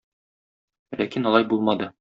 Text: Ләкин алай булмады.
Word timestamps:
Ләкин 1.03 1.33
алай 1.33 1.49
булмады. 1.53 1.89